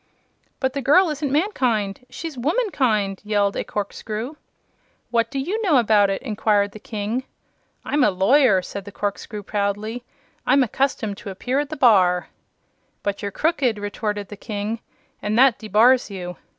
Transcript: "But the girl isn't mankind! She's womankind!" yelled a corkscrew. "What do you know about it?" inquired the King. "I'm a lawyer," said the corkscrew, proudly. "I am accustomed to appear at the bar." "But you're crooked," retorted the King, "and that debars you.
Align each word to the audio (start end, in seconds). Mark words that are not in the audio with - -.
"But 0.59 0.73
the 0.73 0.81
girl 0.81 1.11
isn't 1.11 1.31
mankind! 1.31 2.07
She's 2.09 2.35
womankind!" 2.35 3.21
yelled 3.23 3.55
a 3.55 3.63
corkscrew. 3.63 4.33
"What 5.11 5.29
do 5.29 5.37
you 5.37 5.61
know 5.61 5.77
about 5.77 6.09
it?" 6.09 6.23
inquired 6.23 6.71
the 6.71 6.79
King. 6.79 7.21
"I'm 7.85 8.03
a 8.03 8.09
lawyer," 8.09 8.63
said 8.63 8.85
the 8.85 8.91
corkscrew, 8.91 9.43
proudly. 9.43 10.03
"I 10.43 10.53
am 10.53 10.63
accustomed 10.63 11.17
to 11.17 11.29
appear 11.29 11.59
at 11.59 11.69
the 11.69 11.77
bar." 11.77 12.29
"But 13.03 13.21
you're 13.21 13.29
crooked," 13.29 13.77
retorted 13.77 14.29
the 14.29 14.37
King, 14.37 14.79
"and 15.21 15.37
that 15.37 15.59
debars 15.59 16.09
you. 16.09 16.35